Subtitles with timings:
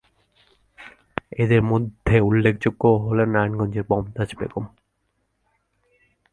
[1.39, 4.65] এদের মধ্যে উল্লেখযোগ্য হলেন নারায়ণগঞ্জের মমতাজ বেগম।